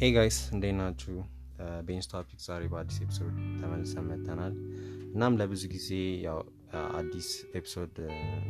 [0.00, 1.14] Hey guys እንዴት ናችሁ?
[1.88, 4.54] ቤንስ topic ዛሬ በአዲስ episode ተመልሰን መጥተናል።
[5.14, 5.88] እናም ለብዙ ጊዜ
[6.26, 6.38] ያው
[6.98, 7.28] አዲስ
[7.58, 7.94] episode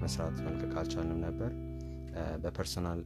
[0.03, 1.51] መስራት መልቀቅ አልቻልንም ነበር።
[2.43, 3.01] በ personal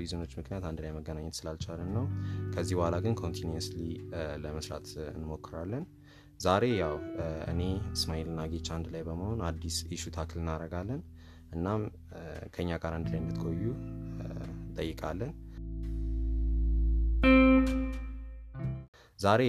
[0.00, 2.06] reason ኦች ምክንያት አንድ ላይ መገናኘት ስላልቻልን ነው።
[2.54, 3.80] ከዚህ በኋላ ግን continuously
[4.44, 5.84] ለመስራት እንሞክራለን።
[6.40, 6.94] ዛሬ ያው
[7.52, 7.60] እኔ
[7.92, 11.00] እስማኤል እና ጌች አንድ ላይ በመሆን አዲስ issue tackle እናደረጋለን
[11.52, 11.82] እናም
[12.54, 13.62] ከኛ ጋር አንድ ላይ እንድትቆዩ
[14.76, 15.32] እንጠይቃለን
[19.22, 19.42] ዛሬ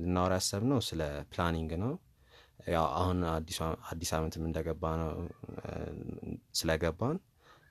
[0.00, 1.92] ልናወራ ያሰብነው ስለ planning ነው።
[2.68, 3.18] ያው አሁን
[3.90, 5.10] አዲስ አመትም እንደገባ ነው።
[6.54, 7.16] ስለገባን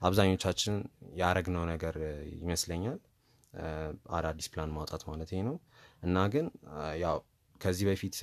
[0.02, 0.76] አብዛኞቻችን
[1.22, 1.96] ያረግነው ነገር
[2.36, 3.00] ይመስለኛል።
[4.18, 5.56] አዳዲስ ፕላን ማውጣት ማለት ነው።
[6.04, 6.46] እና ግን
[7.04, 7.18] ያው
[7.62, 8.18] ከዚህ በፊት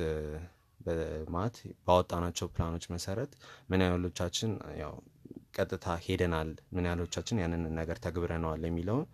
[1.34, 3.32] ማለት ባወጣናቸው ፕላኖች መሰረት
[3.70, 4.94] ምን ያህሎቻችን ያው
[5.58, 9.06] ቀጥታ ሄደናል ምን ያህሎቻችን ያንን ነገር ተግብረነዋል የሚለውን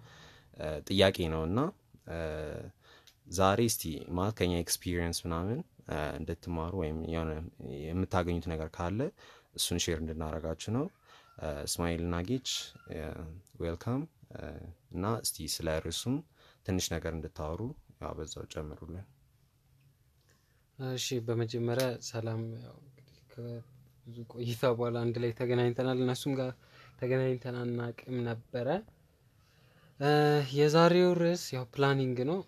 [0.88, 1.58] ጥያቄ ነው። እና
[3.26, 3.82] ዛሬ እስቲ
[4.16, 5.58] ማለት ከኛ experience ምናምን
[6.18, 7.30] እንድትማሩ ወይም የሆነ
[7.84, 9.00] የምታገኙት ነገር ካለ
[9.58, 10.86] እሱን share እንድናረጋችሁ ነው።
[11.64, 12.48] እስማኤል እና ጌች
[13.62, 14.02] welcome
[14.94, 16.16] እና እስቲ ስለ ርዕሱም
[16.66, 17.60] ትንሽ ነገር እንድታወሩ
[18.16, 19.06] በዛው ጨምሩልን።
[20.78, 22.40] እሺ በመጀመሪያ ሰላም።
[24.06, 26.50] ብዙ ቆይታ በኋላ አንድ ላይ ተገናኝተናል። እነሱም ጋር
[26.98, 28.68] ተገናኝተን አናቅም ነበረ።
[30.54, 32.38] የዛሬው ርዕስ ያው planning ነው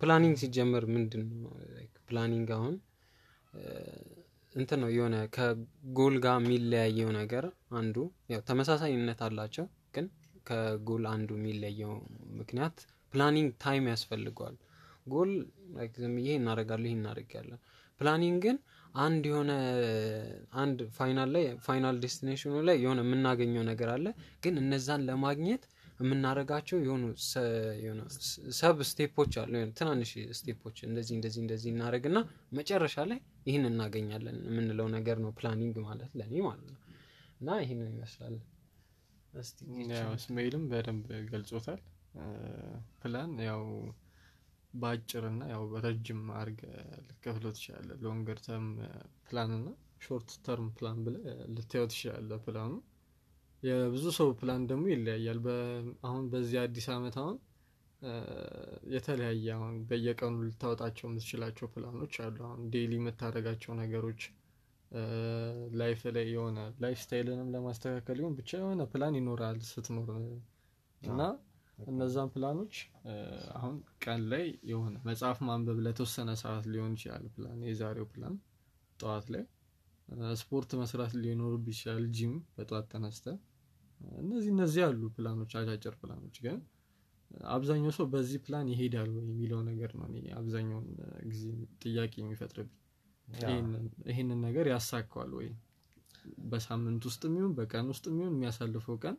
[0.00, 1.52] planning ሲጀመር ምንድን ነው
[2.08, 2.74] planning አሁን
[4.54, 7.96] እንትን ነው የሆነ ከጎል ጋር የሚለያየው ነገር አንዱ
[8.32, 10.06] ያው ተመሳሳይነት አላቸው ግን
[10.48, 11.92] ከጎል አንዱ የሚለየው
[12.40, 12.76] ምክንያት
[13.12, 14.56] planning time ያስፈልገዋል።
[15.06, 15.30] ጎል
[16.18, 17.60] ይሄ እናደርጋለሁ ይሄ እናደርጋለን
[18.00, 18.56] planning ግን
[19.02, 19.52] አንድ የሆነ
[20.62, 24.06] አንድ final ላይ final destination ኑ ላይ የሆነ የምናገኘው ነገር አለ
[24.44, 25.62] ግን እነዛን ለማግኘት
[26.00, 27.02] የምናደርጋቸው የሆኑ
[28.58, 32.18] sub step ኦች አሉ። ትናንሽ step ኦች እንደዚህ እንደዚህ እንደዚህ እናደረግና
[32.58, 36.78] መጨረሻ ላይ ይህን እናገኛለን የምንለው ነገር ነው planning ማለት ለእኔ ማለት ነው።
[37.40, 38.36] እና ይህንን ይመስላል።
[40.16, 41.80] እስማኤልም በደንብ ገልጾታል።
[43.02, 43.62] ፕላን ያው
[44.74, 46.60] በአጭርና ያው ረጅም አርገህ
[47.06, 48.68] ልትከፍለው ትችላለህ longer term
[49.26, 49.68] plan እና
[50.04, 51.16] short term plan ብለህ
[51.54, 52.70] ልታየው ትችላለ ፕላኑ
[53.62, 55.40] የብዙ ሰው ፕላን ደግሞ ይለያያል።
[56.06, 57.36] አሁን በዚህ አዲስ አመት አሁን
[58.92, 64.22] የተለያየ አሁን በየቀኑ ልታወጣቸው የምትችላቸው ፕላኖች አሉ። አሁን daily የምታደርጋቸው ነገሮች
[65.80, 70.10] life ላይ የሆነ life style ንም ለማስተካከል ይሆን ብቻ የሆነ ፕላን ይኖራል ስትኖር
[71.02, 71.20] እና
[71.78, 72.74] እነዛን ፕላኖች
[73.54, 78.34] አሁን ቀን ላይ የሆነ መጽሐፍ ማንበብ ለተወሰነ ሰዓት ሊሆን ይችላል ፕላን የዛሬው ፕላን
[79.00, 79.44] ጠዋት ላይ
[80.40, 83.26] ስፖርት መስራት ሊኖርብህ ይችላል ጂም በጠዋት ተነስተህ
[84.22, 86.58] እነዚህ እነዚህ ያሉ ፕላኖች አጫጭር ፕላኖች ግን
[87.50, 90.06] አብዛኛው ሰው በዚህ ፕላን ይሄዳል ወይ የሚለው ነገር ነው
[90.38, 90.86] አብዛኛውን
[91.28, 91.44] ጊዜ
[91.84, 92.78] ጥያቄ የሚፈጥርብኝ።
[94.08, 95.48] ይህንን ነገር ያሳካዋል ወይ?
[96.50, 99.16] በሳምንት ውስጥ የሚሆን በቀን ውስጥ የሚሆን የሚያሳልፈው ቀን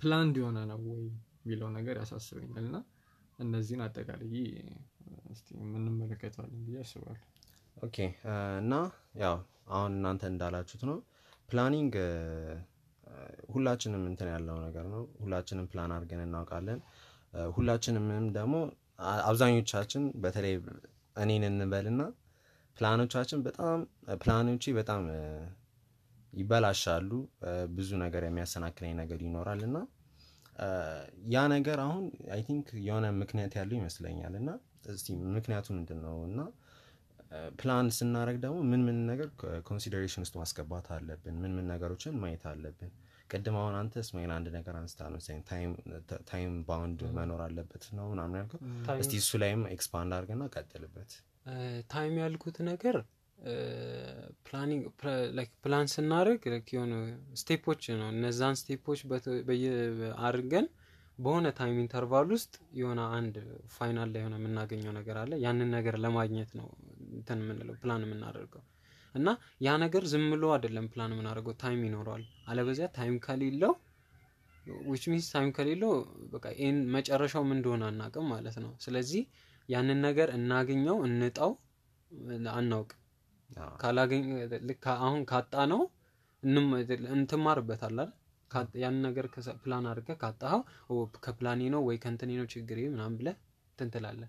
[0.00, 1.02] ፕላን እንዲሆነ ነው ወይ
[1.42, 2.78] የሚለው ነገር ያሳስበኛል። እና
[3.38, 4.28] እነዚህን አጠቃላይ
[5.56, 7.22] እንመለከተዋለን ብዬ አስባለሁ።
[7.76, 7.96] okay።
[8.62, 8.74] እና
[9.22, 9.36] ያው
[9.72, 10.98] አሁን እናንተ እንዳላችሁት ነው።
[11.48, 11.94] planning
[13.52, 16.80] ሁላችንም እንትን ያለው ነገር ነው። ሁላችንም ፕላን አድርገን እናውቃለን።
[17.56, 18.06] ሁላችንም
[18.36, 18.54] ደግሞ
[19.24, 20.54] አብዛኞቻችን በተለይ
[21.16, 22.02] እኔን እንበልና
[22.76, 23.78] ፕላኖቻችን በጣም
[24.20, 25.02] ፕላኖቼ በጣም
[26.32, 27.10] ይበላሻሉ።
[27.74, 29.78] ብዙ ነገር የሚያሰናክለኝ ነገር ይኖራል እና
[31.32, 34.50] ያ ነገር አሁን I think የሆነ ምክንያት ያለው ይመስለኛል እና
[34.92, 35.06] እስቲ
[35.36, 36.40] ምክንያቱ ምንድን ነው እና
[37.60, 39.28] ፕላን ስናደረግ ደግሞ ምን ምን ነገር
[39.68, 42.90] consideration ውስጥ ማስገባት አለብን። ምን ምን ነገሮችን ማየት አለብን
[43.32, 45.20] ቅድም አሁን አንተ እስማኤል አንድ ነገር አንስተህ ነው
[46.30, 48.60] time bound መኖር አለበት ነው ምናምን ያልከው?
[49.02, 51.12] እስቲ እሱ ላይም expand አድርግና ቀጥልበት።
[51.92, 52.96] time ያልኩት ነገር
[55.62, 56.42] ፕላን ስናደርግ
[56.74, 56.92] የሆኑ
[57.40, 59.00] step ኦች ነው። እነዛን step ኦች
[60.26, 60.66] አድርገን
[61.18, 63.34] በሆነ time interval ውስጥ የሆነ አንድ
[63.74, 66.68] final ላይ የሆነ የምናገኘው ነገር አለ። ያንን ነገር ለማግኘት ነው
[67.12, 68.62] እንትን የምንለው ፕላን የምናደርገው
[69.14, 69.28] እና
[69.60, 73.72] ያ ነገር ዝም ብሎ አይደለም ፕላን የምናደርገው time ይኖረዋል። አለበዚያ time ከሌለው
[74.86, 75.92] which means time ከሌለው
[76.32, 79.22] በቃ ይህን መጨረሻው ምን እንደሆነ አናቅም ማለት ነው። ስለዚህ
[79.68, 81.52] ያንን ነገር እናገኘው እንጣው
[82.54, 82.98] አናውቅም።
[85.00, 85.82] አሁን ካጣ ነው
[87.16, 87.98] የምትማርበት
[88.80, 89.26] ያን ነገር
[89.62, 90.62] ፕላን አድርገ ካጣኸው
[91.24, 93.28] ከፕላኔ ነው ወይ ከንትኔ ነው ችግር ምናምን ብለህ
[93.78, 94.22] ትንትላለህ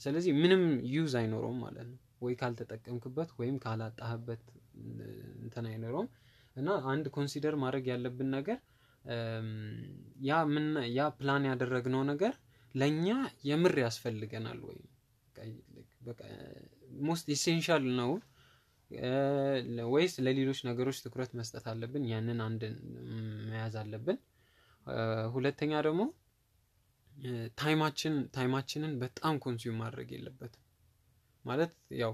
[0.00, 0.62] ስለዚህ ምንም
[0.94, 4.42] use አይኖረውም ማለት ነው ወይ ካልተጠቀምክበት ወይም ካላጣህበት
[5.42, 6.08] እንትን አይኖረውም።
[6.56, 8.58] እና አንድ consider ማድረግ ያለብን ነገር
[10.22, 12.32] ያ ምን ያ ፕላን ያደረግነው ነገር
[12.74, 13.06] ለእኛ
[13.44, 14.78] የምር ያስፈልገናል ወይ?
[17.02, 18.10] most essential ነው።
[19.90, 22.04] ወይስ ለሌሎች ነገሮች ትኩረት መስጠት አለብን?
[22.12, 22.62] ያንን አንድ
[23.50, 24.18] መያዝ አለብን።
[25.34, 26.02] ሁለተኛ ደግሞ
[27.60, 30.64] time ኣችን time ኣችንን በጣም consume ማድረግ የለበትም
[31.44, 32.12] ማለት ያው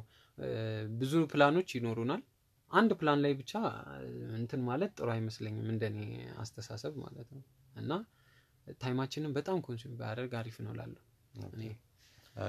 [0.97, 2.23] ብዙ ፕላኖች ይኖሩናል።
[2.71, 3.53] አንድ ፕላን ላይ ብቻ
[3.99, 4.07] እ፣
[4.39, 5.99] እንትን ማለት ጥሩ አይመስለኝም እንደኔ
[6.41, 7.43] አስተሳሰብ ማለት ነው።
[7.75, 7.91] እና
[8.81, 11.03] time ኣችንን በጣም consume ባያደርግ አሪፍ ነው እላለሁ
[11.53, 11.65] እኔ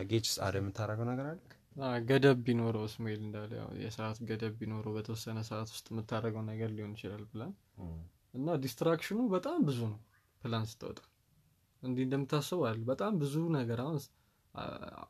[0.07, 1.39] ጌችስ አደ የምታደርገው ነገር አለ?
[2.05, 7.23] ገደብ ቢኖረው እስማኤል እንዳለ ያው የሰዓት ገደብ ቢኖረው በተወሰነ ሰዓት ውስጥ የምታደርገው ነገር ሊሆን ይችላል
[7.31, 7.51] ፕላን
[8.33, 9.99] እና distraction ኑ በጣም ብዙ ነው
[10.41, 10.99] ፕላን ስትወጣ
[11.83, 13.97] እንዲህ እንደምታስበው አለ። በጣም ብዙ ነገር አሁን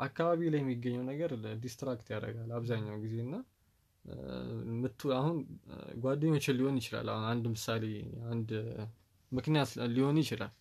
[0.05, 1.31] አካባቢ ላይ የሚገኘው ነገር
[1.61, 3.35] distract ያደርጋል አብዛኛው ጊዜ እና
[4.81, 5.37] ምቱ አሁን
[6.03, 7.83] ጓደኞችን ሊሆን ይችላል። አሁን አንድ ምሳሌ
[8.31, 8.51] አንድ
[9.31, 10.53] ምክንያት ሊሆን ይችላል።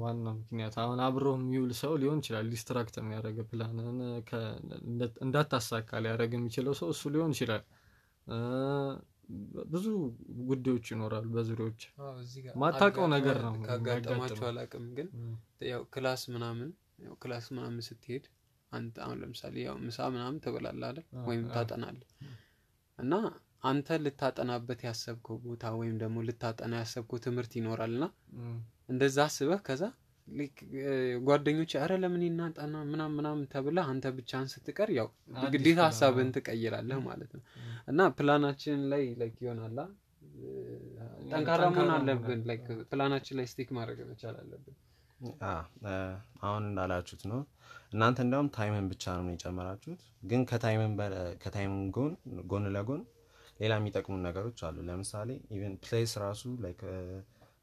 [0.00, 0.74] ዋናው ምክንያት?
[0.82, 3.96] አሁን አብሮ የሚውል ሰው ሊሆን ይችላል። distract የሚያደርግ ፕላንን
[5.24, 7.64] እንዳታሳካ ሊያደርግ የሚችለው ሰው እሱ ሊሆን ይችላል።
[9.72, 9.86] ብዙ
[10.48, 11.80] ጉዳዮች ይኖራሉ በዙሪያዎች።
[12.62, 15.08] ማታውቀው አጋጥሞ- ነገር ነው ካጋጠማችሁ አላውቅም ግን
[15.68, 16.68] ያው class ምናምን
[17.22, 18.24] class ምናምን ስትሄድ
[18.72, 20.98] አንተ አሁን ለምሳሌ ያው ምሳ ምናምን ትበላለህ አይደል?
[21.28, 22.08] ወይም ታጠናለህ።
[22.98, 23.12] እና
[23.62, 28.04] አንተ ልታጠናበት ያሰብከው ቦታ ወይም ደግሞ ልታጠና ያሰብከው ትምህርት ይኖራል እና
[28.88, 29.82] እንደዛ አስበህ ከዛ
[31.26, 35.08] ጓደኞች አረ ለምን እናጠና ምናምን ምናምን ተብለህ አንተ ብቻህን ስትቀር ያው
[35.54, 37.42] ግዴታ ሀሳብህን ትቀይራለህ ማለት ነው።
[37.88, 39.78] እና ፕላናችን ላይ like ይሆናላ
[41.30, 42.42] ጠንካራ መሆን አለብን።
[42.90, 44.76] ፕላናችን ላይ stick ማድረግ መቻል አለብን
[46.42, 47.40] አሁን እንዳላችሁት ነው።
[47.92, 50.92] እናንተ እንዲያውም time ን ብቻ ነው የጨመራችሁት። ግን ከ time ን
[51.96, 52.12] ጎን
[52.50, 53.02] ጎን ለጎን
[53.60, 56.42] ሌላ የሚጠቅሙ ነገሮች አሉ። ለምሳሌ even place ራሱ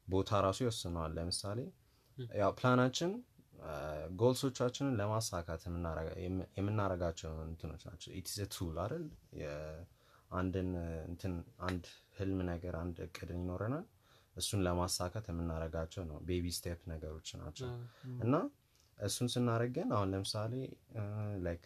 [0.08, 1.58] ቦታ ራሱ ይወስነዋል። ለምሳሌ
[2.36, 3.12] ያው ፕላናችን
[4.20, 9.04] goals ኦቻችንን ለማሳካት የምናረጋ- የም- የምናረጋቸው እንትኖች ናቸው። it's tool አይደል?
[10.30, 10.68] አንድን
[11.08, 11.34] እንትን
[11.66, 11.84] አንድ
[12.18, 13.84] ህልም ነገር አንድ እቅድን ይኖረናል
[14.36, 17.68] እሱን ለማሳካት የምናረጋቸው ነው። baby step ነገሮች ናቸው።
[18.24, 18.34] እና
[18.98, 20.52] እሱን ስናደርግ ግን አሁን ለምሳሌ
[21.46, 21.64] like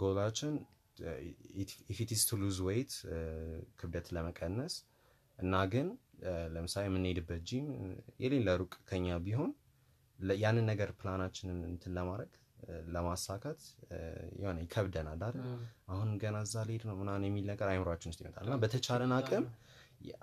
[0.00, 0.54] goal ኣችን
[1.92, 2.92] if it is to lose weight
[3.80, 4.74] ክብደት ለመቀነስ
[5.38, 5.88] እና ግን
[6.54, 7.66] ለምሳሌ የምንሄድበት ጂም
[8.22, 9.50] የሌለ ሩቅ ከኛ ቢሆን
[10.38, 12.30] ያንን ነገር ፕላናችንን እንትን ለማድረግ
[12.94, 13.60] ለማሳካት
[14.40, 15.42] የሆነ ይከብደናል አይደል?
[15.92, 19.44] አሁን ገና እዛ ልሄድ ነው ምናምን የሚል ነገር አይምሯችን ውስጥ ይመጣል። እና በተቻለን አቅም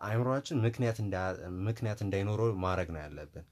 [0.05, 1.37] አይምሯችን ምክንያት እንዳ-
[1.67, 3.45] ምክንያት እንዳይኖረው ማድረግ ነው ያለብን።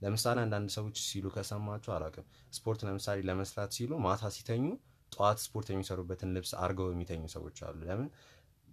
[0.00, 4.64] ለምሳሌ አንዳንድ ሰዎች ሲሉ ከሰማችሁ አላውቅም። ስፖርት ለምሳሌ ለመስራት ሲሉ ማታ ሲተኙ
[5.12, 8.08] ጠዋት ስፖርት የሚሰሩበትን ልብስ አድርገው የሚተኙ ሰዎች አሉ። ለምን?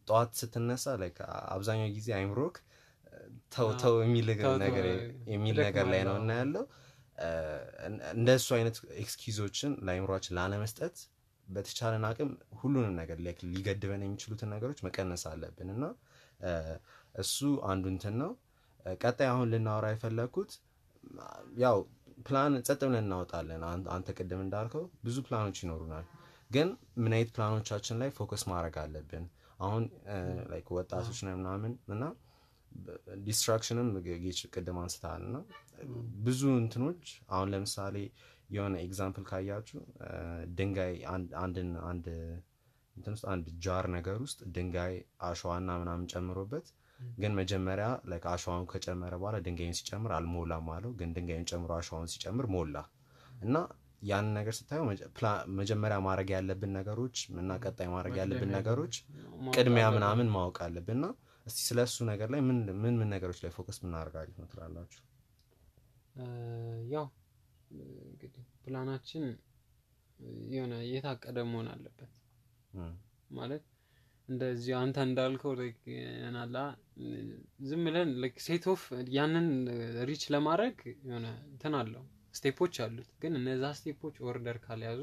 [0.08, 0.86] ጠዋት ስትነሳ
[1.54, 2.56] አብዛኛው ጊዜ አይምሮክ
[3.54, 4.28] ተው ተው የሚል
[5.66, 6.64] ነገር ላይ ነው እና ያለው።
[8.14, 10.96] እንደሱ አይነት excuse ኦችን ለአይምሯችን ላለመስጠት
[11.48, 12.30] በተቻለን አቅም
[12.60, 13.18] ሁሉንም ነገር
[13.50, 15.84] ሊገድበን የሚችሉትን ነገሮች መቀነስ አለብን እና
[17.16, 17.38] እሱ
[17.70, 18.32] አንዱ እንትን ነው።
[19.02, 20.52] ቀጣይ አሁን ልናወራ የፈለግኩት
[21.64, 21.78] ያው
[22.28, 26.06] ፕላን ጸጥ ብለን እናወጣለን። አን- አንተ ቅድም እንዳልከው ብዙ ፕላኖች ይኖሩናል።
[26.52, 29.26] ግን ምን አይነት ፕላኖቻችን ላይ focus ማድረግ አለብን?
[29.60, 29.84] አሁን
[30.52, 32.04] like ወጣቶች ነን ምናምን እና
[33.24, 33.90] distraction ም
[34.24, 35.38] ጌች ቅድም አንስተሃል እና
[36.26, 37.96] ብዙ እንትኖች አሁን ለምሳሌ
[38.50, 39.80] የሆነ example ካያችሁ
[40.58, 40.96] ድንጋይ
[41.86, 42.08] አንድ
[42.96, 44.96] እንትን ውስጥ አንድ jar ነገር ውስጥ ድንጋይ
[45.28, 46.68] አሸዋና ምናምን ጨምሮበት
[47.18, 52.46] ግን መጀመሪያ like አሸዋውን ከጨመረ በኋላ ድንጋዩን ሲጨምር አልሞላም አለው። ግን ድንጋዩን ጨምሮ አሸዋውን ሲጨምር
[52.56, 52.76] ሞላ
[53.42, 53.56] እና
[54.04, 54.86] ያንን ነገር ስታየው
[55.60, 58.96] መጀመሪያ ማድረግ ያለብን ነገሮች እና ቀጣይ ማድረግ ያለብን ነገሮች
[59.54, 61.08] ቅድሚያ ምናምን ማወቅ አለብን። እና
[61.46, 62.58] እስቲ ስለ እሱ ነገር ላይ ምን
[62.98, 65.02] ምን ነገሮች ላይ focus ብናደርግ አሪፍ ነው ትላላችሁ?
[66.94, 67.06] ያው
[68.08, 69.24] እንግዲህ ፕላናችን
[70.52, 72.12] የሆነ የታቀደ መሆን አለበት
[73.32, 73.64] ማለት
[74.30, 75.54] እንደዚህ አንተ እንዳልከው
[76.36, 76.58] ናላ
[77.70, 78.10] ዝም ብለን
[78.46, 78.84] set of
[79.16, 79.48] ያንን
[80.10, 80.78] reach ለማድረግ
[81.08, 82.04] የሆነ እንትን አለው
[82.34, 85.02] step ኦች አሉት። ግን እነዛ step ኦች order ካልያዙ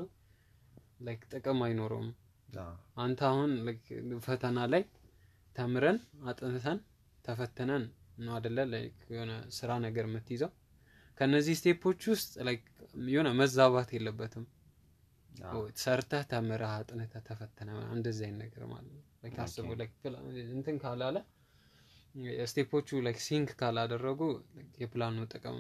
[1.01, 2.09] like ጥቅም አይኖረውም።
[3.03, 3.51] አንተ አሁን
[4.25, 4.83] ፈተና ላይ
[5.57, 5.99] ተምረን
[6.31, 6.79] አጥንተን
[7.25, 7.85] ተፈትነን
[8.25, 8.59] ነው አደለ
[9.13, 10.51] የሆነ ስራ ነገር የምትይዘው?
[11.19, 12.31] ከነዚህ step ኦች ውስጥ
[13.11, 14.45] የሆነ መዛባት የለበትም
[15.83, 19.03] ሰርተህ ተምረህ አጥንተህ ምናምን እንደዚህ አይነት ነገር ማለት ነው።
[19.45, 19.75] አስበው
[20.53, 21.17] እንትን ካላለ
[22.45, 24.21] step ኦቹ like sync ካላደረጉ
[24.81, 25.59] የፕላኑ ጥቅም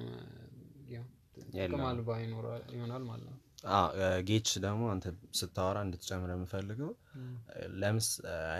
[1.56, 2.10] ጥቅም አልባ
[2.72, 3.38] ይሆናል ማለት ነው።
[4.28, 5.06] ጌች ደግሞ አንተ
[5.38, 6.90] ስታወራ እንድትጨምር የምፈልገው
[7.82, 8.08] ለምስ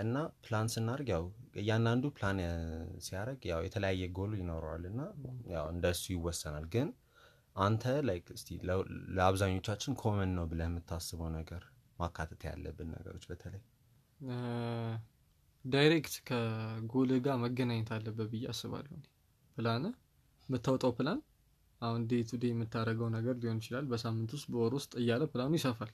[0.01, 0.15] እና
[0.45, 1.23] ፕላን ስናደርግ ያው
[1.61, 2.39] እያንዳንዱ ፕላን
[3.07, 5.01] ሲያደርግ ያው የተለያየ ጎል ይኖረዋል እና
[5.55, 6.89] ያው እንደሱ ይወሰናል። ግን
[7.55, 8.49] አንተ like እስቲ
[9.15, 11.63] ለአብዛኞቻችን common ነው ብለህ የምታስበው ነገር
[11.99, 13.61] ማካተት ያለብን ነገሮች በተለይ?
[15.65, 18.95] direct ከ goal ጋር መገናኘት አለበት ብዬ አስባለሁ
[19.57, 19.83] ፕላን?
[20.49, 21.19] የምታወጣው ፕላን?
[21.81, 25.91] አሁን day to day የምታደርገው ነገር ሊሆን ይችላል። በሳምንት ውስጥ በወር ውስጥ እያለ ፕላኑ ይሰፋል።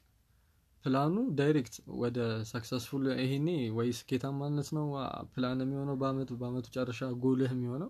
[0.86, 2.18] plan ኡ direct ወደ
[2.50, 3.48] successful ይሄኔ
[3.78, 4.86] ወይ ስኬታማነት ነው
[5.34, 7.90] ፕላን የሚሆነው በአመቱ በአመቱ ጨረሻ ጎልህ የሚሆነው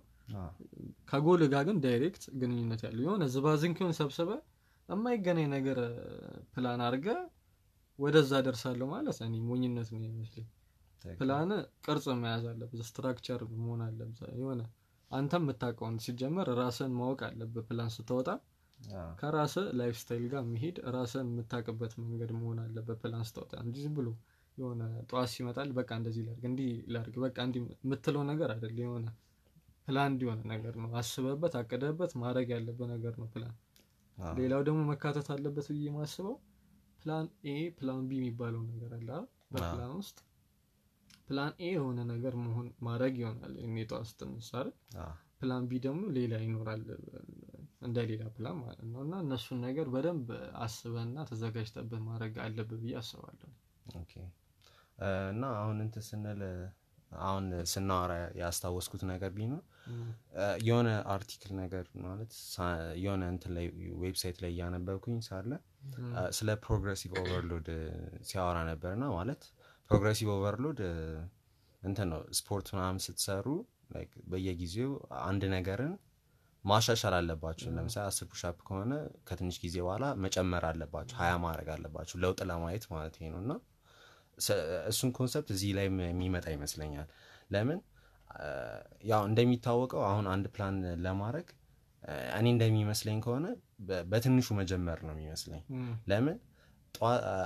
[1.10, 4.31] ከጎል ጋር ግን direct ግንኙነት ያለው የሆነ ዝባዝንኪውን ሰብስበ
[4.89, 5.79] የማይገናኝ ነገር
[6.53, 7.07] ፕላን አድርገ
[8.00, 10.48] ወደዛ ደርሳለሁ ማለት እኔ ሞኝነት ነው ይመስለኝ
[11.19, 11.50] ፕላን
[11.86, 14.62] ቅርጽ መያዝ አለበት structure መሆን አለበት የሆነ
[15.12, 18.29] አንተም የምታውቀውን ሲጀመር ራስን ማወቅ አለበት ፕላን ስትወጣ።
[19.19, 24.10] ከራስ lifestyle ጋር የሚሄድ ራስን የምታውቅበት መንገድ መሆን አለበት ፕላን ስትወጣ። እንጂ ዝም ብሎ
[24.57, 29.05] የሆነ ጠዋት ሲመጣል በቃ እንደዚህ ላርግ እንዲህ ላርግ በቃ እንዲህ የምትለው ነገር አይደል የሆነ
[29.88, 33.56] ፕላን እንዲሆነ ነገር ነው። አስበበት አቅደበት ማድረግ ያለበት ነገር ነው ፕላን።
[34.38, 36.36] ሌላው ደግሞ መካተት አለበት ብዬ ማስበው
[37.01, 39.10] plan A plan B የሚባለው ነገር አለ?
[39.51, 40.17] በፕላን ውስጥ
[41.27, 43.53] plan A የሆነ ነገር መሆን ማድረግ ይሆናል።
[43.86, 44.72] ጠዋት ስትነሳ አይደል?
[45.39, 46.84] plan B ደግሞ ሌላ ይኖራል
[47.82, 50.29] እንደ ሌላ ፕላን ማለት ነው። እና እነሱን ነገር በደንብ
[50.63, 53.50] አስበና ተዘጋጅተበት ማድረግ አለብህ ብዬ አስባለሁ።
[55.32, 56.41] እና አሁን እንትን ስንል
[57.22, 59.62] አሁን ስናወራ ያስታወስኩት ነገር ቢኖር
[60.67, 62.34] የሆነ article ነገር ማለት
[63.01, 63.65] የሆነ እንትን ላይ
[64.03, 65.51] website ላይ እያነበብኩኝ ሳለ
[66.38, 67.70] ስለ progressive overload
[68.29, 69.44] ሲያወራ ነበርና ማለት
[69.91, 70.82] progressive overload
[71.82, 73.48] እንትን ነው ስፖርት ምናምን ስትሰሩ
[74.32, 74.91] በየጊዜው
[75.25, 75.94] አንድ ነገርን
[76.65, 78.94] ማሻሻል አለባችሁ። ለምሳሌ አስር pushup ከሆነ
[79.27, 83.51] ከትንሽ ጊዜ በኋላ መጨመር አለባችሁ ሀያ ማድረግ አለባችሁ ለውጥ ለማየት ማለት ነው። እና
[84.89, 87.08] እሱን concept እዚህ ላይ የሚመጣ ይመስለኛል።
[87.51, 87.79] ለምን
[89.10, 90.75] ያው እንደሚታወቀው አሁን አንድ ፕላን
[91.06, 91.48] ለማድረግ
[92.38, 93.48] እኔ እንደሚመስለኝ ከሆነ
[94.12, 95.62] በትንሹ መጀመር ነው የሚመስለኝ።
[96.12, 96.38] ለምን?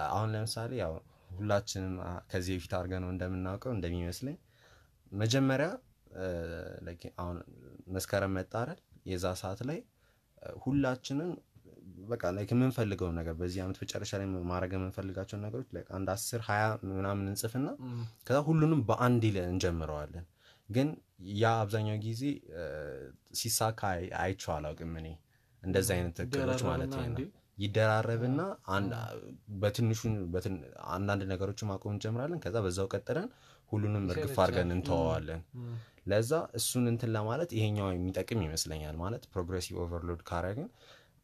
[0.10, 0.94] አሁን ለምሳሌ ያው
[1.36, 1.94] ሁላችንም
[2.32, 4.36] ከዚህ በፊት አድርገ ነው እንደምናውቀው እንደሚመስለኝ
[5.12, 5.70] መጀመሪያ
[7.22, 7.38] አሁን
[7.96, 8.80] መስከረም መጣ አይደል?
[9.12, 9.80] የዛ ሰዓት ላይ
[10.64, 11.32] ሁላችንም
[12.12, 15.68] በቃ like የምንፈልገውን ነገር በዚህ ዓመት መጨረሻ ላይ ማድረግ የምንፈልጋቸውን ነገሮች
[15.98, 17.68] አንድ አስር ሀያ ምናምን እንጽፍና
[18.28, 20.26] ከዛ ሁሉንም በአንድ እንጀምረዋለን
[20.72, 20.90] ግን
[21.38, 22.22] ያ አብዛኛው ጊዜ
[23.40, 25.08] ሲሳካ አይ- አይቼው አላውቅም እኔ
[25.64, 26.38] እንደዚህ አይነት እቅዶች
[26.70, 27.02] ማለት ነው?
[27.58, 28.42] ይደራረብና
[29.62, 30.00] በትንሹ
[30.34, 30.62] በትን-
[30.92, 33.28] አንዳንድ ነገሮችን ማቆም እንጀምራለን። ከዛ በዛው ቀጥለን
[33.72, 35.42] ሁሉንም እርግፍ አድርገን እንተዋዋለን
[36.08, 40.70] ለዛ እሱን እንትን ለማለት ይሄኛው የሚጠቅም ይመስለኛል። ማለት progressive overload ካረግን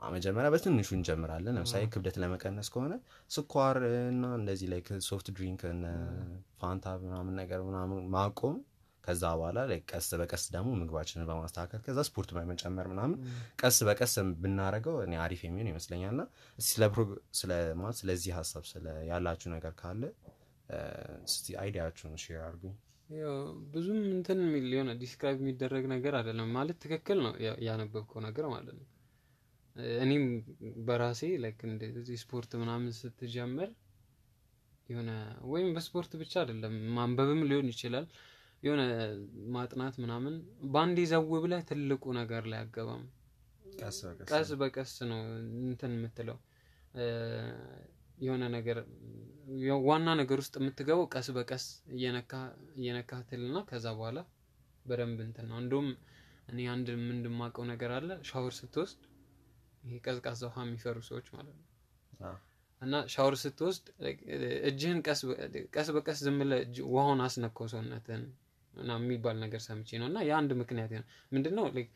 [0.10, 2.94] መጀመሪያ በትንሹ እንጀምራለን። ለምሳሌ ክብደት ለመቀነስ ከሆነ
[3.32, 3.78] ስኳር
[4.12, 5.62] እና እንደዚህ ላይ soft drink
[6.60, 8.58] ፋንታ ምናምን ነገር ምናምን ማቆም
[9.08, 13.20] ከዛ በኋላ ላይ ቀስ በቀስ ደግሞ ምግባችንን በማስተካከል ከዛ ስፖርት በመጨመር ምናምን
[13.62, 16.24] ቀስ በቀስ ብናደረገው እኔ አሪፍ የሚሆን ይመስለኛል። እና
[16.60, 20.04] እስቲ ስለ prog- ስለ ማለት ስለዚህ ሀሳብ ስለ ያላችሁ ነገር ካለ
[21.28, 22.76] እስቲ idea ኣችሁን share አድርጉኝ።
[23.74, 27.34] ብዙም እንትን የሚል የሆነ describe የሚደረግ ነገር አይደለም ማለት ትክክል ነው
[27.68, 28.88] ያነበብከው ነገር ማለት ነው።
[30.04, 30.24] እኔም
[30.86, 33.70] በራሴ like እንደዚህ ስፖርት ምናምን ስትጀምር
[34.90, 35.12] የሆነ
[35.52, 38.06] ወይም በስፖርት ብቻ አይደለም ማንበብም ሊሆን ይችላል
[38.64, 38.82] የሆነ
[39.56, 40.36] ማጥናት ምናምን
[40.72, 43.04] በአንዴ ዘው ብለህ ትልቁ ነገር ላይ አገባም
[43.80, 45.20] ቀስ በቀስ ቀስ በቀስ ነው
[45.64, 46.38] እንትን የምትለው።
[48.18, 48.78] የሆነ ነገር
[49.88, 51.66] ዋና ነገር ውስጥ የምትገባው ቀስ በቀስ
[52.78, 54.20] እየነካ ትልና ከዛ በኋላ
[54.86, 55.90] በደንብ እንትን ነው። እንደውም
[56.48, 59.02] እኔ አንድ የማውቀው ነገር አለ ሻወር ስትወስድ
[59.84, 61.66] ይሄ ቀዝቃዛ ውሃ የሚፈሩ ሰዎች ማለት ነው።
[62.82, 63.86] እና ሻወር ስትወስድ
[64.70, 65.00] እጅህን
[65.76, 66.62] ቀስ በቀስ ዝም ብለህ
[66.92, 68.26] ውሃውን አስነካው ሰውነትህን
[68.78, 70.92] እና የሚባል ነገር ሰምቼ ነው። እና የአንድ ምክንያት
[71.58, 71.92] ነው like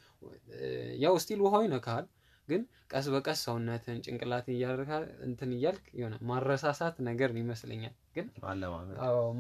[1.04, 2.06] ያው still ውሃው ይነካል
[2.48, 2.62] ግን
[2.92, 4.92] ቀስ በቀስ ሰውነትን ጭንቅላትን እያደረካ
[5.28, 8.28] እንትን እያልክ የሆነ ማረሳሳት ነገር ይመስለኛል። ግን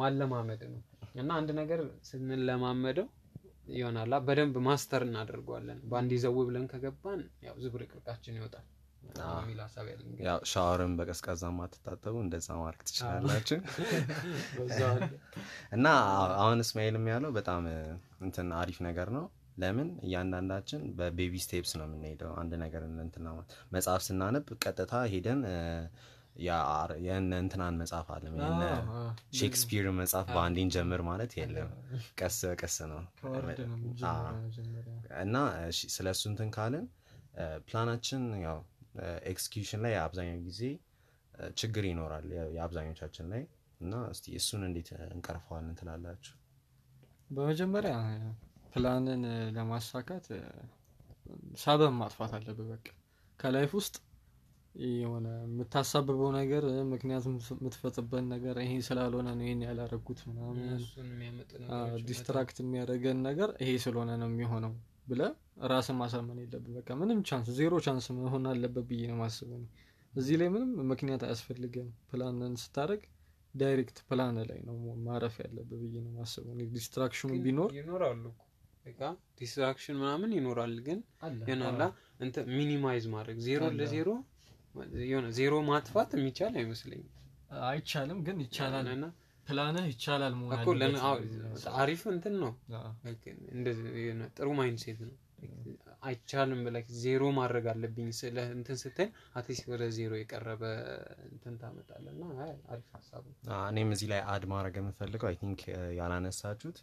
[0.01, 0.81] ማለማመድ። ነው።
[1.15, 1.79] እና አንድ ነገር
[2.09, 3.07] ስንለማመደው
[3.71, 8.65] ይሆናላ በደንብ master እናደርገዋለን። በአንድ ዘው ብለን ከገባን ያው ዝብርቅርቃችን ይወጣል
[10.21, 13.59] ያው ሻወርን በቀዝቃዛ ማትታጠቡ እንደዛ ማድረግ ትችላላችሁ።
[15.75, 15.85] እና
[16.39, 17.63] አሁን እስማኤልም ያለው በጣም
[18.21, 19.25] እንትን አሪፍ ነገር ነው።
[19.57, 19.89] ለምን?
[20.05, 23.27] እያንዳንዳችን በ baby steps ነው የምንሄደው። አንድ ነገር እንትና
[23.73, 25.41] መጽሐፍ ስናነብ ቀጥታ ሄደን
[27.05, 28.63] የእነ እንትናን መጽሐፍ አለም የእነ
[29.39, 31.71] ሼክስፒር መጽሐፍ በአንዴ እንጀምር ማለት የለም።
[32.19, 33.01] ቀስ በቀስ ነው።
[35.23, 35.35] እና
[35.95, 36.85] ስለ እሱ እንትን ካልን
[37.67, 38.59] ፕላናችን ያው
[39.31, 40.61] execution ላይ አብዛኛው ጊዜ
[41.55, 43.43] ችግር ይኖራል የ- የአብዛኞቻችን ላይ
[43.81, 46.33] እና እስቲ እሱን እንዴት እንቀርፈዋለን ትላላችሁ?
[47.29, 47.93] በመጀመሪያ
[48.73, 49.21] ፕላንን
[49.55, 50.25] ለማሳካት
[51.61, 52.85] ሰበብ ማጥፋት አለብህ በቃ።
[53.39, 53.95] ከ life ውስጥ
[54.97, 60.59] የሆነ የምታሳብበው ነገር ምክንያት የምትፈጥርበት ነገር ይሄ ስላልሆነ ነው ይሄን ያላረጉት ምናምን
[62.07, 64.73] distract የሚያደርገን ነገር ይሄ ስለሆነ ነው የሚሆነው
[65.11, 65.21] ብለን
[65.71, 69.65] ራስን ማሳመን የለብን በቃ ምንም chance zero chance መሆን አለበት ብዬ ነው ማስበው እኔ።
[70.13, 73.03] እዚህ ላይ ምንም ምክንያት አያስፈልግም ፕላንን ስታደርግ
[73.53, 74.75] direct plan ላይ ነው
[75.05, 78.23] ማረፍ ያለብህ ብዬ ነው ማስበው እኔ። distraction ኡ ቢኖር ይኖራሉ
[79.39, 80.99] distraction ምናምን ይኖራል ግን
[82.19, 84.07] እንትን minimize ማድረግ zero ለ zero
[85.05, 87.09] የሆነ ዜሮ ማጥፋት የሚቻል አይመስለኝም።
[87.69, 89.05] አይቻልም ግን ይቻላል። እና
[89.47, 90.81] ፕላንህ ይቻላል መሆን
[91.79, 95.15] አሪፍ እንትን ነው። አዎ። Like እንደዚህ የሆነ ጥሩ mindset ነው።
[96.01, 100.63] አይቻልም ብለህ ዜሮ ማድረግ አለብኝ ስለ እንትን ስትል at least ወደ ዜሮ የቀረበ
[101.27, 103.35] እንትን ታመጣለህ እና አይ፣ አሪፍ ሀሳብ ነው።
[103.69, 105.61] እኔም እዚህ ላይ add ማድረግ የምፈልገው I think
[105.99, 106.79] ያላነሳችሁት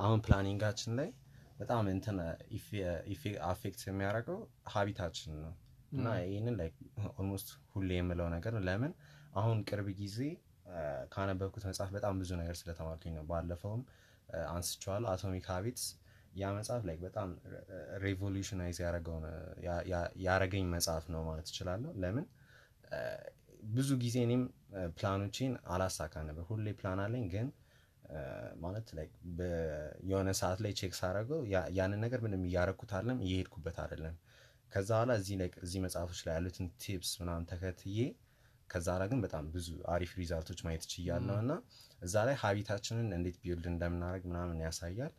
[0.00, 1.10] አሁን planning ኣችን ላይ
[1.58, 2.16] በጣም እንትን
[3.50, 4.38] affect የሚያደርገው
[4.72, 5.52] habit ኣችን ነው።
[5.92, 6.68] እና ይህንን ላይ
[7.12, 8.92] almost ሁሌ የምለው ነገር ነው ለምን
[9.34, 10.18] አሁን ቅርብ ጊዜ
[11.12, 13.82] ካነበብኩት መጽሐፍ በጣም ብዙ ነገር ስለተማርኩኝ ነው ባለፈውም
[14.50, 15.84] አንስቼዋለሁ። Atomic Habits
[16.34, 17.28] ያ መጽሐፍ ላይ በጣም
[18.04, 18.78] revolutionize
[20.24, 22.26] ያረገኝ መጽሐፍ ነው ማለት እችላለሁ። ለምን?
[23.70, 24.42] ብዙ ጊዜ እኔም
[24.96, 27.46] ፕላኖቼን አላሳካ ነበር። ሁሌ ፕላን አለኝ ግን
[28.64, 29.06] ማለት ላይ
[30.08, 31.40] የሆነ ሰዓት ላይ check ሳረገው
[31.78, 34.16] ያንን ነገር ምንም እያረኩት አለም እየሄድኩበት አይደለም።
[34.72, 35.12] ከዛ በኋላ
[35.62, 37.98] እዚህ መጽሐፎች ላይ ያሉትን tips ምናምን ተከትዬ
[38.70, 41.52] ከዛ በኋላ ግን በጣም ብዙ አሪፍ result ኦች ማየት ችያለሁ እና
[42.02, 45.12] እዛ ላይ habit ኣችንን እንዴት build እንደምናደርግ ምናምን ያሳያል።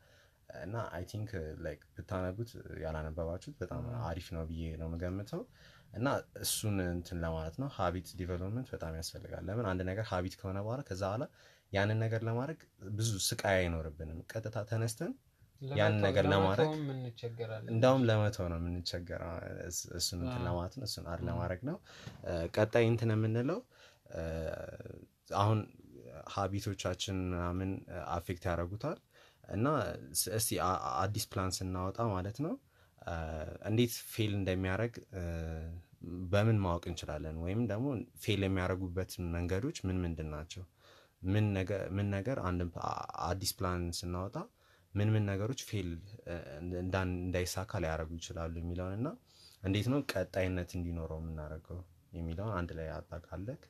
[0.59, 1.29] እና I think
[1.65, 2.49] like ብታነቡት
[2.83, 5.41] ያላነበባችሁት በጣም አሪፍ ነው ብዬ ነው የምገምተው።
[5.93, 6.07] እና
[6.41, 11.03] እሱን እንትን ለማለት ነው habit development በጣም ያስፈልጋል። ለምን አንድ ነገር habit ከሆነ በኋላ ከዛ
[11.07, 11.25] በኋላ
[11.71, 12.59] ያንን ነገር ለማድረግ
[12.97, 15.13] ብዙ ስቃይ አይኖርብንም። ቀጥታ ተነስተን
[15.61, 16.69] ያንን ነገር ለማድረግ
[17.73, 19.31] እንዳውም ለመተው ነው የምንቸገረው።
[19.99, 21.77] እሱን እንትን ለማለት ነው እሱን add ለማድረግ ነው።
[22.55, 23.59] ቀጣይ እንትን የምንለው
[25.37, 25.59] አሁን
[26.35, 27.71] habit ኦቻችን ምናምን
[28.13, 28.97] affect ያደርጉታል
[29.55, 29.65] እና
[30.37, 30.51] እስቲ
[31.01, 32.53] አዲስ ፕላን ስናወጣ ማለት ነው
[33.69, 34.93] እንዴት fail እንደሚያደርግ
[36.31, 37.35] በምን ማወቅ እንችላለን?
[37.43, 37.87] ወይም ደግሞ
[38.23, 40.63] fail የሚያደርጉበት መንገዶች ምን ምንድን ናቸው?
[41.25, 42.61] ምን ነገር ምን ነገር አንድ
[43.29, 44.35] አዲስ ፕላን ስናወጣ
[44.95, 45.89] ምን ምን ነገሮች fail
[47.17, 49.07] እንዳይሳካ ሊያደርጉ ይችላሉ የሚለውን እና
[49.63, 51.79] እንዴት ነው ቀጣይነት እንዲኖረው የምናደርገው
[52.13, 53.61] የሚለውን አንድ ላይ አጠቃለቅ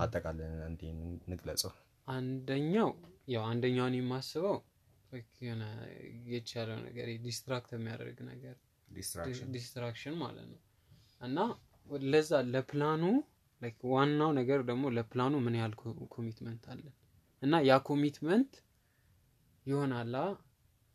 [0.00, 0.82] አጠቃለን እንዲ
[1.26, 1.72] እንግለጸው
[2.08, 2.90] አንደኛው
[3.32, 4.56] ያው አንደኛውን የማስበው
[5.40, 5.64] የሆነ
[6.32, 8.54] የቻለው ነገር distract የሚያደርግ ነገር
[9.48, 10.60] distraction። ማለት ነው።
[11.20, 11.38] እና
[12.06, 13.02] ለዛ ለፕላኑ
[13.90, 15.74] ዋናው ነገር ደግሞ ለፕላኑ ምን ያህል
[16.14, 16.94] commitment አለን?
[17.42, 18.52] እና ያ commitment
[19.66, 20.16] ይሆናላ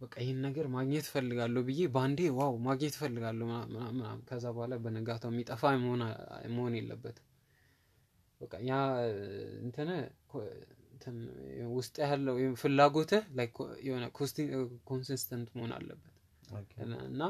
[0.02, 5.64] በቃ ይህን ነገር ማግኘት ፈልጋለሁ ብዬ በአንዴ wow ማግኘት ፈልጋለሁ ምናምን ከዛ በኋላ በነጋታው የሚጠፋ
[6.50, 7.26] መሆን የለበትም።
[8.42, 8.74] በቃ ያ
[9.62, 9.90] እንትን
[10.94, 11.16] እንትን
[11.74, 13.24] ውስጥ ያለው ፍላጎትህ
[13.88, 14.06] የሆነ
[14.90, 16.14] consistent መሆን አለበት።
[17.08, 17.22] እና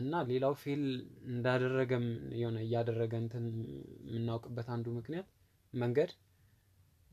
[0.00, 0.82] እና ሌላው fail
[1.30, 2.04] እንዳደረገም
[2.40, 3.44] የሆነ እያደረገ እንትን
[4.08, 5.28] የምናውቅበት አንዱ ምክንያት
[5.72, 6.10] መንገድ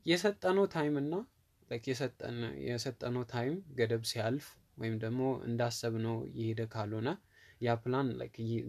[0.06, 1.14] የሰጠነው time እና
[2.66, 4.46] የሰጠነው time ገደብ ሲያልፍ
[4.78, 7.08] ወይም ደግሞ እንዳሰብነው እየሄደ ካልሆነ
[7.60, 8.08] ያ ፕላን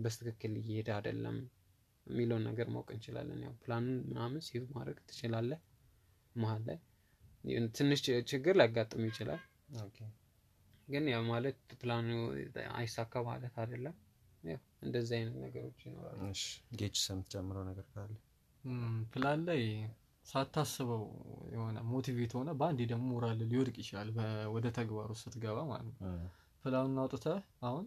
[0.04, 1.38] በትክክል እየሄደ አይደለም
[2.08, 5.60] የሚለውን ነገር ማወቅ እንችላለን። ያው ፕላኑን ምናምን save ማድረግ ትችላለህ
[6.36, 6.77] መሀል ላይ።
[7.75, 9.41] ትንሽ ች- ችግር ሊያጋጥም ይችላል።
[10.88, 12.08] ግን ያ ማለት ፕላኑ
[12.75, 13.95] አይሳካ ማለት አይደለም።
[14.43, 16.19] ያው እንደዚህ አይነት ነገሮች ይኖራሉ።
[16.79, 18.13] ጌች የምትጨምረው ነገር ካለ?
[19.13, 19.62] ፕላን ላይ
[20.25, 21.03] ሳታስበው
[21.53, 24.09] የሆነ motivate ሆነ በአንዴ ደግሞ ሞራል ሊወድቅ ይችላል
[24.53, 26.15] ወደ ተግባሩ ስትገባ ማለት ነው።
[26.65, 27.85] ፕላኑን አውጥተህ አሁን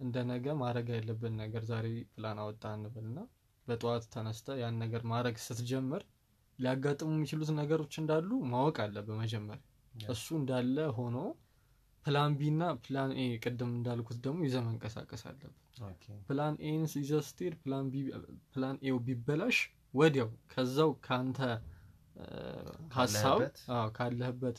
[0.00, 3.18] እንደ ነገ ማድረግ ያለብን ነገር ዛሬ ፕላን አወጣ እንበልና
[3.66, 6.02] በጠዋት ተነስተህ ያን ነገር ማድረግ ስትጀምር
[6.58, 9.62] ሊያጋጥሙ የሚችሉት ነገሮች እንዳሉ ማወቅ አለብህ መጀመሪያ
[10.10, 11.16] እሱ እንዳለ ሆኖ
[12.04, 15.58] plan B እና plan A ቅድም እንዳልኩት ደግሞ ይዘህ መንቀሳቀስ አለብህ።
[16.28, 17.96] plan A ን ይዘህ ስትሄድ plan B
[18.52, 19.58] plan A ው ቢበላሽ
[19.94, 21.71] ወዲያው ከዛው ከአንተ እ፣
[22.96, 23.38] ሀሳብ
[23.94, 24.58] ካለህበት?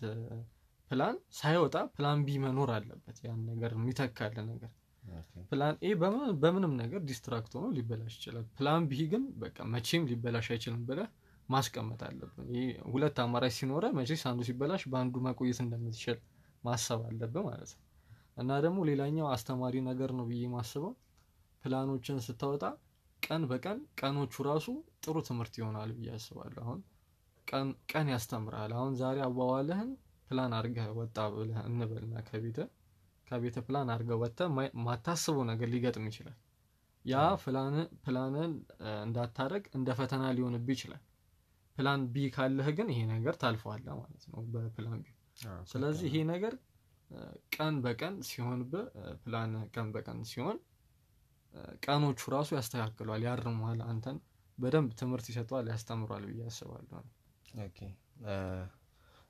[0.91, 4.71] ፕላን ሳይወጣ plan B መኖር አለበት። ያን ነገር የሚተካ ነገር።
[5.49, 10.47] plan A በምን- በምንም ነገር distract ሆኖ ሊበላሽ ይችላል። plan B ግን በቃ መቼም ሊበላሽ
[10.53, 11.09] አይችልም ብለህ
[11.49, 16.19] ማስቀመጥ አለብን። ይህ ሁለት አማራጭ ሲኖር መቼስ አንዱ ሲበላሽ በአንዱ መቆየት እንደምትችል
[16.63, 17.81] ማሰብ አለብህ ማለት ነው።
[18.37, 20.93] እና ደግሞ ሌላኛው አስተማሪ ነገር ነው ብዬ ማስበው
[21.63, 22.63] ፕላኖችን ስታወጣ
[23.21, 24.67] ቀን በቀን ቀኖቹ ራሱ
[25.03, 26.79] ጥሩ ትምህርት ይሆናል ብዬ አስባለሁ። አሁን
[27.53, 29.89] ቀን ቀን ያስተምራል። አሁን ዛሬ አዋዋልህን
[30.27, 32.59] ፕላን አድርገህ ወጣ ብለህ እንበልና ከቤት
[33.27, 34.49] ከቤት ፕላን አድርገህ ወጥተህ
[34.85, 36.37] ማታስበው ነገር ሊገጥም ይችላል።
[37.05, 37.21] ያ
[38.05, 38.51] ፕላንን
[39.03, 41.01] እንዳታረግ እንደ ፈተና ሊሆንብህ ይችላል።
[41.75, 45.09] plan B ካለህ ግን ይሄ ነገር ታልፈዋለህ ማለት ነው በ plan B።
[45.71, 46.53] ስለዚህ ይሄ ነገር
[47.55, 48.85] ቀን በቀን ሲሆንብህ
[49.23, 50.57] ፕላን ቀን በቀን ሲሆን
[51.85, 54.17] ቀኖቹ ራሱ ያስተካክሉሃል ያርመዋል አንተን
[54.57, 57.01] በደንብ ትምህርት ይሰጠዋል ያስተምሩሃል ብዬ አስባለሁ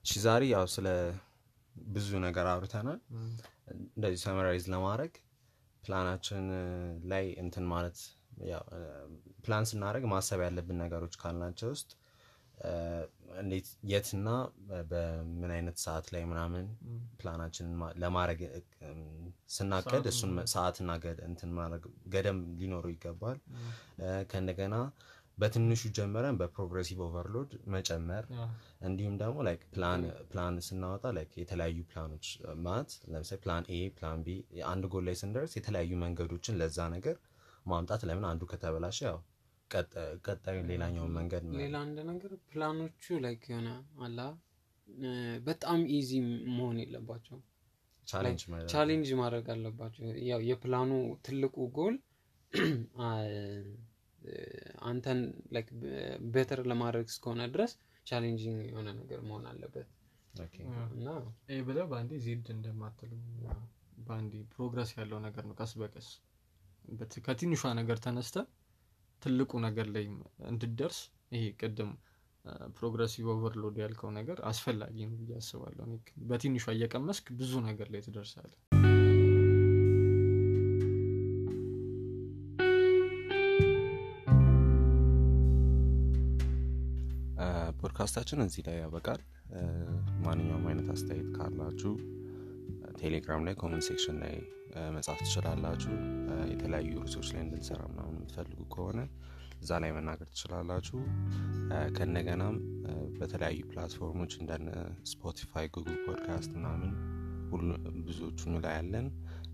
[0.04, 0.88] እሺ ዛሬ ያው ስለ
[1.76, 3.00] ብዙ ነገር አውርተናል።
[3.88, 5.14] እንደዚህ summarize ለማድረግ
[5.84, 6.46] ፕላናችን
[7.12, 7.98] ላይ እንትን ማለት
[9.46, 11.90] ፕላን ስናደርግ ማሰብ ያለብን ነገሮች ካልናቸው ውስጥ
[13.42, 14.30] እንዴት የትና
[14.92, 16.66] በምን አይነት ሰዓት ላይ ምናምን
[17.20, 18.42] ፕላናችንን ለማድረግ
[19.50, 20.92] ስናቀድ እሱን ሰዓትና
[21.28, 23.40] እንትን ማድረግ ገደም ሊኖሩ ይገባል።
[24.32, 24.76] ከእንደገና
[25.38, 28.26] በትንሹ ጀምረን በ progressive overload መጨመር።
[28.88, 29.62] እንዲሁም ደግሞ like
[30.32, 32.28] ፕላን ስናወጣ like የተለያዩ ፕላኖች
[32.66, 34.36] ማለት ለምሳሌ plan A plan B
[34.72, 37.18] አንድ ጎል ላይ ስንደርስ የተለያዩ መንገዶችን ለዛ ነገር
[37.66, 39.20] ማምጣት ለምን አንዱ ከተበላሸ ያው
[40.26, 43.70] ቀጣዩ ሌላኛውን መንገድ ሌላ አንድ ነገር ፕላኖቹ like የሆነ
[44.06, 44.20] አላ
[45.46, 46.12] በጣም easy
[46.52, 47.38] መሆን የለባቸው
[48.72, 50.92] challenge ማድረግ አለባቸው። ያው የፕላኑ
[51.26, 51.96] ትልቁ ጎል
[54.88, 55.20] አንተን
[56.34, 57.72] better ለማድረግ እስከሆነ ድረስ
[58.06, 59.90] challenging የሆነ ነገር መሆን አለበት።
[60.94, 61.08] እና
[61.68, 63.12] ብለ በአንዴ Z እንደማትል
[64.06, 66.08] በአንዴ progress ያለው ነገር ነው ቀስ በቀስ።
[67.26, 68.38] ከትንሿ ነገር ተነስተህ
[69.22, 70.06] ትልቁ ነገር ላይ
[70.50, 71.00] እንድትደርስ
[71.36, 71.92] ይሄ ቅድም
[72.78, 75.86] progressive overload ያልከው ነገር አስፈላጊ ነው ብዬ አስባለሁ።
[76.30, 78.52] በትንሿ እየቀመስክ ብዙ ነገር ላይ ትደርሳለህ
[88.04, 89.22] ፖድካስታችን እዚህ ላይ ያበቃል።
[90.24, 91.92] ማንኛውም አይነት አስተያየት ካላችሁ
[92.98, 94.34] ቴሌግራም ላይ comment section ላይ
[94.96, 95.94] መጻፍ ትችላላችሁ።
[96.52, 99.00] የተለያዩ ርዕሶች ላይ እንድንሰራ ምናምን የምትፈልጉ ከሆነ
[99.62, 101.00] እዛ ላይ መናገር ትችላላችሁ።
[101.98, 102.58] ከእንደገናም
[103.20, 104.68] በተለያዩ platform ኦች እንደነ
[105.12, 106.92] Spotify Google Podcast ምናምን
[108.08, 109.08] ብዙዎቹን ላይ ያለን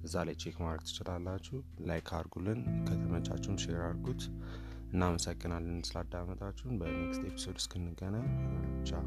[0.04, 4.24] እዛ ላይ check ማድረግ ትችላላችሁ። like አርጉልን ከተመቻችሁም share አርጉት
[4.92, 8.28] እናመሰግናለን ስላዳመጣችሁን። በ next episode እስክንገናኝ
[8.90, 9.06] ቻው።